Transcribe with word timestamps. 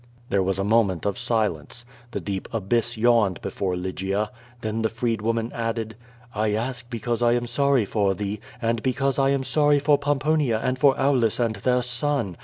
There 0.31 0.41
was 0.41 0.57
a 0.57 0.63
moment 0.63 1.05
of 1.05 1.19
silence. 1.19 1.85
The 2.09 2.19
deep 2.19 2.47
abyss 2.51 2.97
yawned 2.97 3.39
before 3.43 3.75
Lygia. 3.75 4.31
Then 4.61 4.81
the 4.81 4.89
freed 4.89 5.21
woman 5.21 5.51
added: 5.53 5.95
"I 6.33 6.53
ask 6.55 6.89
because 6.89 7.21
I 7.21 7.33
am 7.33 7.45
sorry 7.45 7.85
for 7.85 8.15
thee, 8.15 8.39
and 8.59 8.81
because 8.81 9.19
I 9.19 9.29
am 9.29 9.43
sorry 9.43 9.77
for 9.77 9.99
Pomponia 9.99 10.57
and 10.57 10.79
for 10.79 10.99
Aulus 10.99 11.39
and 11.39 11.57
their 11.57 11.83
son. 11.83 12.35